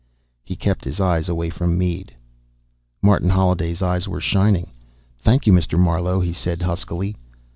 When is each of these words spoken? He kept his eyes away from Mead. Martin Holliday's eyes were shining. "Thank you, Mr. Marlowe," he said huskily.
He 0.43 0.55
kept 0.55 0.83
his 0.83 0.99
eyes 0.99 1.29
away 1.29 1.51
from 1.51 1.77
Mead. 1.77 2.15
Martin 3.03 3.29
Holliday's 3.29 3.83
eyes 3.83 4.07
were 4.07 4.19
shining. 4.19 4.71
"Thank 5.19 5.45
you, 5.45 5.53
Mr. 5.53 5.77
Marlowe," 5.77 6.21
he 6.21 6.33
said 6.33 6.63
huskily. 6.63 7.15